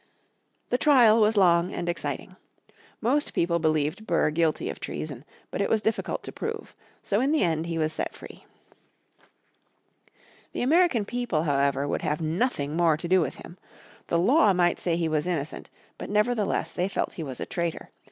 The 0.71 0.79
trial 0.79 1.21
was 1.21 1.37
long 1.37 1.71
and 1.71 1.87
exciting. 1.87 2.35
Most 3.01 3.35
people 3.35 3.59
believed 3.59 4.07
Burr 4.07 4.31
guilty 4.31 4.67
of 4.67 4.79
treason, 4.79 5.23
but 5.51 5.61
it 5.61 5.69
was 5.69 5.79
difficult 5.83 6.23
to 6.23 6.31
prove. 6.31 6.75
So 7.03 7.19
in 7.21 7.31
the 7.31 7.43
end 7.43 7.67
he 7.67 7.77
was 7.77 7.93
set 7.93 8.15
free. 8.15 8.43
The 10.53 10.63
American 10.63 11.05
people, 11.05 11.43
however, 11.43 11.87
would 11.87 12.01
have 12.01 12.19
nothing 12.19 12.75
more 12.75 12.97
to 12.97 13.07
do 13.07 13.21
with 13.21 13.35
him. 13.35 13.59
The 14.07 14.17
law 14.17 14.53
might 14.53 14.79
say 14.79 14.95
he 14.97 15.07
was 15.07 15.27
innocent, 15.27 15.69
but 15.99 16.09
nevertheless 16.09 16.73
they 16.73 16.87
felt 16.89 17.13
he 17.13 17.21
was 17.21 17.39
a 17.39 17.45
traitor. 17.45 17.91